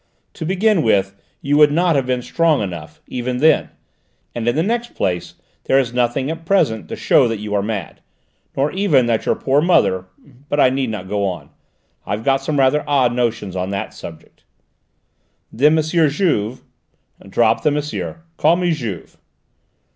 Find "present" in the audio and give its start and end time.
6.43-6.89